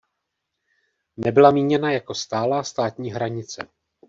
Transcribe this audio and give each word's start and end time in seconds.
Nebyla 1.17 1.51
míněna 1.51 1.91
jako 1.91 2.13
stálá 2.15 2.63
státní 2.63 3.11
hranice. 3.11 3.67